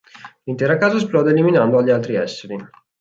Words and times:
L'intera 0.49 0.77
casa 0.77 0.95
esplode 0.97 1.29
eliminando 1.29 1.83
gli 1.83 1.91
altri 1.91 2.15
esseri. 2.15 2.57